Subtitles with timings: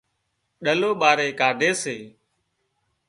[0.63, 1.97] ڏلو ٻاري ڪاڍي سي